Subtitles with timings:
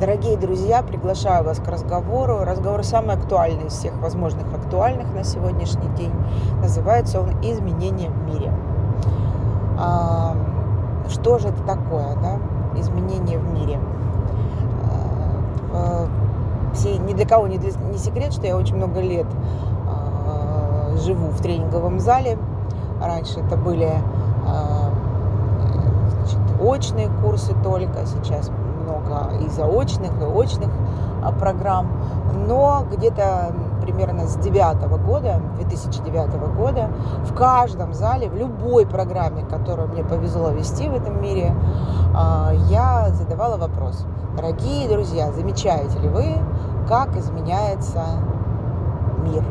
[0.00, 2.38] Дорогие друзья, приглашаю вас к разговору.
[2.42, 6.14] Разговор самый актуальный из всех возможных актуальных на сегодняшний день.
[6.62, 8.50] Называется он «Изменения в мире».
[9.78, 10.34] А,
[11.10, 12.38] что же это такое, да?
[12.80, 13.78] Изменения в мире.
[15.74, 16.06] А,
[16.72, 19.26] все, ни для кого не, для, не секрет, что я очень много лет
[19.86, 22.38] а, живу в тренинговом зале.
[23.02, 23.92] Раньше это были
[24.48, 24.88] а,
[26.16, 28.50] значит, очные курсы только, сейчас
[28.90, 30.70] много и заочных, и очных
[31.22, 31.88] а, программ,
[32.46, 36.88] но где-то примерно с 2009 года, 2009 года,
[37.24, 41.54] в каждом зале, в любой программе, которую мне повезло вести в этом мире,
[42.14, 44.04] а, я задавала вопрос.
[44.36, 46.36] Дорогие друзья, замечаете ли вы,
[46.88, 48.02] как изменяется
[49.22, 49.44] мир?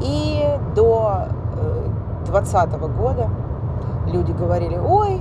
[0.00, 0.44] И
[0.76, 1.28] до
[2.26, 3.28] 2020 э, года
[4.06, 5.20] люди говорили, ой,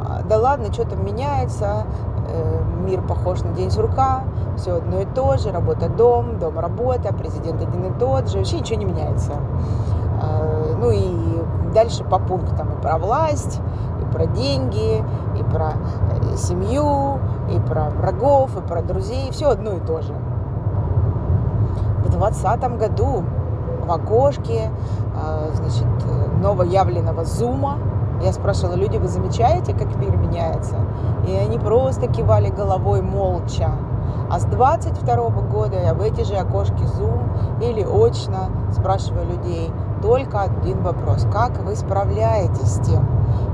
[0.00, 1.84] а, да ладно, что там меняется,
[2.84, 4.24] мир похож на день сурка,
[4.56, 8.60] все одно и то же, работа дом, дом работа, президент один и тот же, вообще
[8.60, 9.32] ничего не меняется.
[10.22, 11.42] Э, ну и
[11.74, 13.60] дальше по пунктам и про власть,
[14.00, 15.04] и про деньги,
[15.38, 15.72] и про
[16.32, 17.18] э, семью,
[17.50, 20.14] и про врагов, и про друзей, все одно и то же.
[22.04, 23.24] В двадцатом году
[23.86, 24.70] в окошке
[25.54, 25.86] значит,
[26.40, 27.78] новоявленного зума
[28.22, 30.76] я спрашивала, люди, вы замечаете, как мир меняется?
[31.26, 33.70] И они просто кивали головой молча.
[34.30, 37.20] А с 22 года я в эти же окошки Zoom
[37.60, 39.70] или очно спрашиваю людей
[40.02, 41.26] только один вопрос.
[41.32, 43.06] Как вы справляетесь с тем,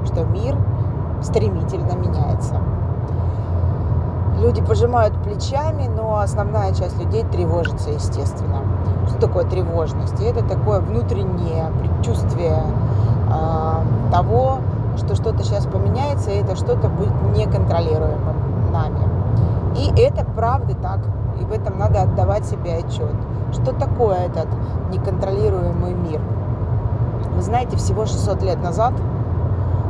[0.04, 0.56] что мир
[1.22, 2.60] стремительно меняется?
[4.40, 8.60] Люди пожимают плечами, но основная часть людей тревожится, естественно.
[9.08, 10.20] Что такое тревожность?
[10.20, 12.62] Это такое внутреннее предчувствие
[13.32, 14.58] э, того,
[14.96, 19.00] что что-то сейчас поменяется, и это что-то будет неконтролируемым нами.
[19.76, 21.00] И это правда так.
[21.40, 23.14] И в этом надо отдавать себе отчет.
[23.52, 24.48] Что такое этот
[24.90, 26.20] неконтролируемый мир?
[27.34, 28.94] Вы знаете, всего 600 лет назад,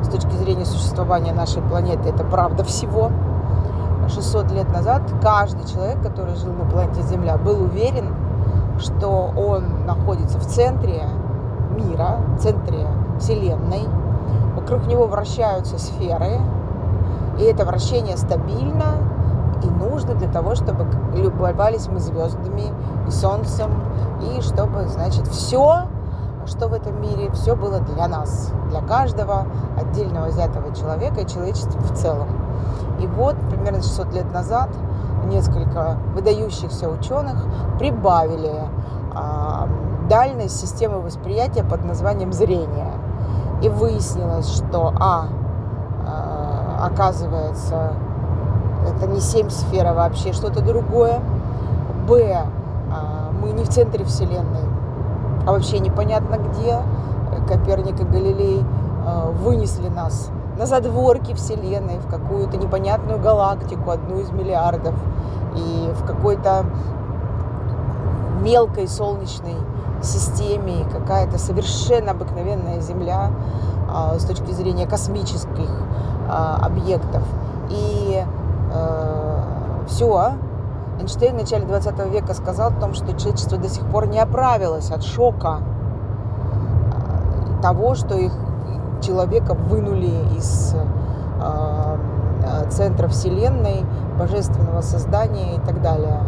[0.03, 3.11] с точки зрения существования нашей планеты, это правда всего,
[4.09, 8.15] 600 лет назад каждый человек, который жил на планете Земля, был уверен,
[8.79, 11.03] что он находится в центре
[11.77, 12.87] мира, в центре
[13.19, 13.89] Вселенной,
[14.67, 16.41] вокруг него вращаются сферы,
[17.39, 18.99] и это вращение стабильно
[19.63, 22.73] и нужно для того, чтобы любовались мы звездами
[23.07, 23.71] и солнцем,
[24.21, 25.83] и чтобы, значит, все,
[26.47, 29.47] что в этом мире, все было для нас, для каждого
[29.81, 32.29] отдельного взятого человека и человечества в целом.
[33.01, 34.71] И вот примерно 600 лет назад
[35.27, 37.37] несколько выдающихся ученых
[37.79, 38.65] прибавили
[39.15, 39.69] а,
[40.09, 42.91] дальность системы восприятия под названием зрение–
[43.63, 45.27] и выяснилось, что А,
[46.07, 47.95] э, оказывается,
[48.87, 51.21] это не семь сфер, а вообще что-то другое.
[52.07, 52.45] Б, э,
[53.43, 54.65] мы не в центре Вселенной,
[55.47, 56.83] а вообще непонятно где.
[57.49, 58.65] Коперник и Галилей
[59.07, 64.95] э, вынесли нас на задворки Вселенной, в какую-то непонятную галактику, одну из миллиардов,
[65.55, 66.65] и в какой-то
[68.43, 69.57] мелкой солнечной
[70.03, 73.31] системе, какая-то совершенно обыкновенная Земля
[73.89, 75.71] а, с точки зрения космических
[76.29, 77.23] а, объектов.
[77.69, 78.25] И
[78.73, 79.41] э,
[79.89, 80.35] все.
[81.01, 84.93] Эйнштейн в начале 20 века сказал о том, что человечество до сих пор не оправилось
[84.93, 88.33] от шока а, того, что их
[89.03, 90.75] человека вынули из
[92.71, 93.85] центра Вселенной,
[94.19, 96.21] божественного создания и так далее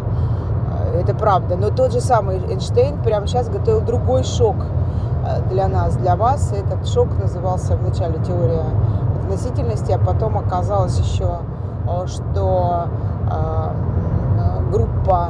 [0.93, 1.55] это правда.
[1.55, 4.55] Но тот же самый Эйнштейн прямо сейчас готовил другой шок
[5.25, 6.51] э, для нас, для вас.
[6.51, 8.65] Этот шок назывался вначале теория
[9.21, 11.39] относительности, а потом оказалось еще,
[11.87, 12.87] э, что
[13.31, 15.29] э, группа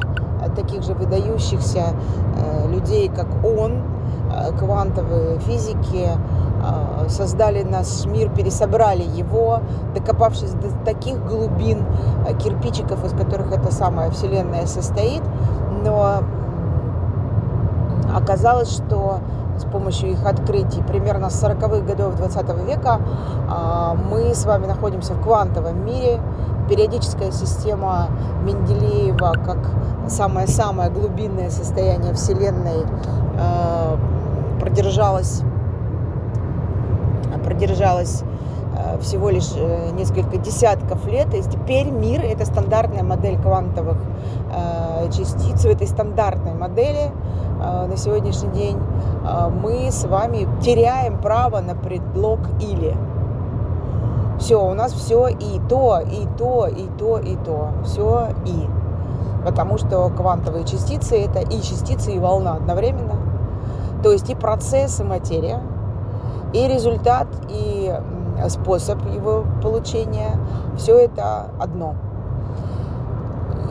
[0.56, 1.94] таких же выдающихся
[2.68, 3.84] людей, как он,
[4.58, 6.08] квантовые физики,
[7.10, 9.60] создали наш мир, пересобрали его,
[9.94, 11.86] докопавшись до таких глубин
[12.42, 15.22] кирпичиков, из которых эта самая Вселенная состоит,
[15.84, 16.24] но
[18.16, 19.20] оказалось, что
[19.58, 23.00] с помощью их открытий примерно с 40-х годов 20 века
[23.50, 26.20] а, мы с вами находимся в квантовом мире.
[26.70, 28.08] Периодическая система
[28.44, 29.58] Менделеева, как
[30.08, 32.86] самое-самое глубинное состояние Вселенной,
[33.38, 33.98] а,
[34.60, 35.42] продержалась,
[37.44, 38.24] продержалась
[39.02, 41.34] всего лишь э, несколько десятков лет.
[41.34, 43.98] И теперь мир– это стандартная модель квантовых
[44.52, 47.12] Э, частиц в этой стандартной модели
[47.62, 52.96] э, на сегодняшний день э, мы с вами теряем право на предлог «или».
[54.40, 57.72] Все, у нас все и то, и то, и то, и то.
[57.84, 58.70] Все и.
[59.46, 63.18] Потому что квантовые частицы это и частицы, и волна одновременно.
[64.02, 65.62] То есть и процесс, и материя,
[66.54, 67.94] и результат, и
[68.48, 70.38] способ его получения.
[70.78, 71.96] Все это одно.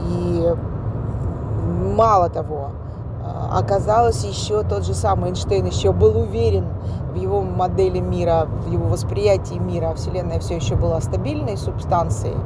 [0.08, 0.54] И
[1.96, 2.70] мало того,
[3.24, 6.66] а, оказалось еще тот же самый Эйнштейн еще был уверен
[7.12, 9.94] в его модели мира, в его восприятии мира.
[9.94, 12.36] Вселенная все еще была стабильной субстанцией.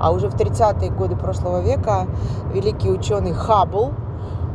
[0.00, 2.06] А уже в 30-е годы прошлого века
[2.52, 3.92] великий ученый Хаббл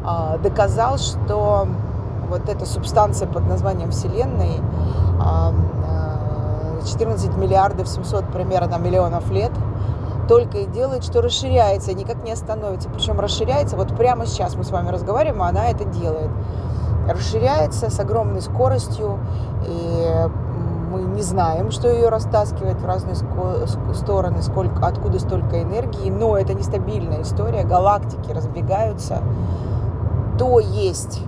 [0.03, 1.67] а, доказал, что
[2.29, 4.61] вот эта субстанция под названием Вселенной
[6.87, 9.51] 14 а, миллиардов 700 примерно миллионов лет
[10.27, 12.89] только и делает, что расширяется, никак не остановится.
[12.89, 16.29] Причем расширяется, вот прямо сейчас мы с вами разговариваем, а она это делает.
[17.07, 19.19] Расширяется с огромной скоростью,
[19.67, 20.27] и
[20.91, 23.15] мы не знаем, что ее растаскивает в разные
[23.93, 29.21] стороны, сколько, откуда столько энергии, но это нестабильная история, галактики разбегаются.
[30.37, 31.21] То есть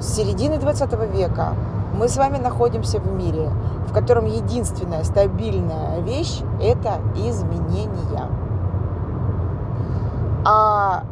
[0.00, 1.54] с середины 20 века
[1.92, 3.50] мы с вами находимся в мире,
[3.86, 8.28] в котором единственная стабильная вещь– это изменения.
[10.44, 11.04] А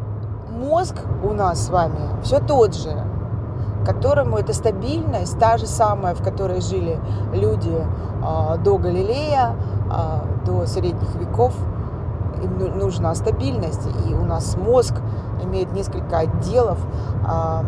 [0.50, 3.04] мозг у нас с вами все тот же,
[3.84, 6.98] которому эта стабильность, та же самая, в которой жили
[7.32, 9.54] люди э, до Галилея,
[9.90, 11.54] э, до средних веков,
[12.42, 13.88] им ну, нужна стабильность.
[14.08, 14.94] И у нас мозг
[15.42, 16.78] имеет несколько отделов,
[17.26, 17.62] э,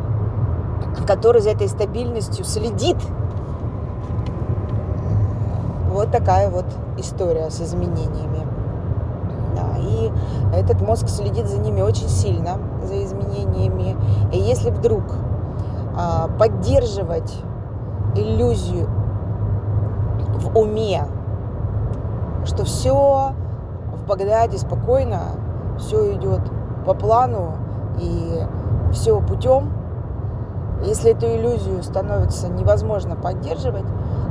[1.06, 2.96] который за этой стабильностью следит.
[5.90, 6.64] Вот такая вот
[6.96, 8.46] история с изменениями.
[9.54, 10.10] Да, и
[10.54, 13.96] этот мозг следит за ними очень сильно, за изменениями.
[14.32, 15.02] И если вдруг
[15.96, 17.34] а, поддерживать
[18.14, 18.88] иллюзию
[20.36, 21.04] в уме,
[22.44, 23.34] что все
[23.92, 25.20] в Багдаде спокойно,
[25.78, 26.40] все идет
[26.86, 27.52] по плану
[27.98, 28.42] и
[28.92, 29.72] все путем,
[30.84, 33.84] если эту иллюзию становится невозможно поддерживать,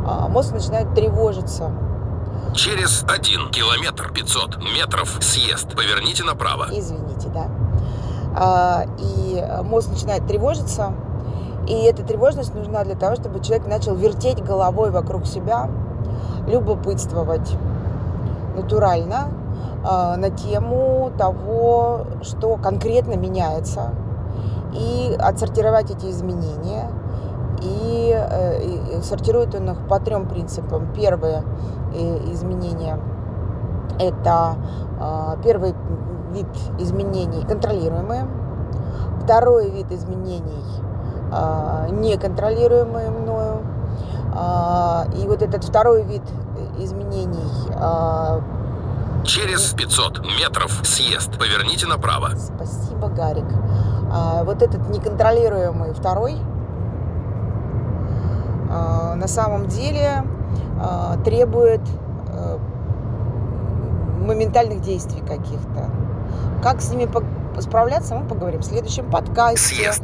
[0.06, 1.72] а, мозг начинает тревожиться.
[2.54, 5.70] Через один километр 500 метров съезд.
[5.76, 6.68] Поверните направо.
[6.72, 7.48] Извините, да.
[8.36, 10.94] А, и мозг начинает тревожиться.
[11.68, 15.70] И эта тревожность нужна для того, чтобы человек начал вертеть головой вокруг себя,
[16.48, 17.56] любопытствовать
[18.56, 19.30] натурально
[19.84, 23.92] а, на тему того, что конкретно меняется
[24.74, 26.90] и отсортировать эти изменения.
[27.62, 30.92] И, э, и сортирует он их по трем принципам.
[30.96, 31.44] Первое
[31.94, 33.00] э, изменение–
[34.00, 34.56] это
[35.00, 35.76] э, первый
[36.32, 36.48] вид
[36.80, 38.28] изменений контролируемые,
[39.24, 40.64] второй вид изменений
[41.92, 43.62] неконтролируемые мною,
[45.16, 46.24] и вот этот второй вид
[46.78, 47.72] изменений
[49.24, 51.38] Через 500 метров съезд.
[51.38, 52.32] Поверните направо.
[52.36, 53.46] Спасибо, Гарик.
[54.14, 56.38] А, вот этот неконтролируемый второй
[58.70, 60.24] а, на самом деле
[60.80, 61.82] а, требует
[64.20, 65.90] моментальных действий каких-то.
[66.62, 67.10] Как с ними
[67.60, 69.76] справляться, мы поговорим в следующем подкасте.
[69.76, 70.04] Съезд.